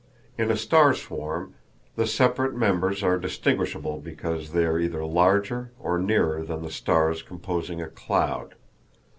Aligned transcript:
In 0.35 0.49
a 0.49 0.57
star 0.57 0.95
swarm 0.95 1.53
the 1.95 2.07
separate 2.07 2.55
members 2.55 3.03
are 3.03 3.19
distinguishable 3.19 3.99
because 3.99 4.49
they 4.51 4.65
are 4.65 4.79
either 4.79 5.05
larger 5.05 5.73
or 5.79 5.99
nearer 5.99 6.41
than 6.41 6.63
the 6.63 6.71
stars 6.71 7.21
composing 7.21 7.83
a 7.83 7.87
"cloud." 7.87 8.55